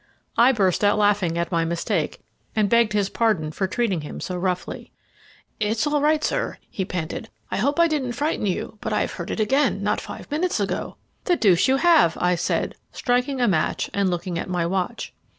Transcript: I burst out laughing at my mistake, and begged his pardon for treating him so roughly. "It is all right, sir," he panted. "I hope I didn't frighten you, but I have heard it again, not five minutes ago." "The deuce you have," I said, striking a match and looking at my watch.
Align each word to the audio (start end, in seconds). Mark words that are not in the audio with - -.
I 0.35 0.51
burst 0.51 0.83
out 0.83 0.97
laughing 0.97 1.37
at 1.37 1.51
my 1.51 1.63
mistake, 1.63 2.21
and 2.55 2.71
begged 2.71 2.93
his 2.93 3.07
pardon 3.07 3.51
for 3.51 3.67
treating 3.67 4.01
him 4.01 4.19
so 4.19 4.35
roughly. 4.35 4.91
"It 5.59 5.67
is 5.77 5.85
all 5.85 6.01
right, 6.01 6.23
sir," 6.23 6.57
he 6.71 6.83
panted. 6.85 7.29
"I 7.51 7.57
hope 7.57 7.79
I 7.79 7.87
didn't 7.87 8.13
frighten 8.13 8.47
you, 8.47 8.79
but 8.81 8.93
I 8.93 9.01
have 9.01 9.11
heard 9.11 9.29
it 9.29 9.39
again, 9.39 9.83
not 9.83 10.01
five 10.01 10.31
minutes 10.31 10.59
ago." 10.59 10.95
"The 11.25 11.35
deuce 11.35 11.67
you 11.67 11.77
have," 11.77 12.17
I 12.19 12.33
said, 12.33 12.73
striking 12.91 13.39
a 13.39 13.47
match 13.47 13.91
and 13.93 14.09
looking 14.09 14.39
at 14.39 14.49
my 14.49 14.65
watch. 14.65 15.13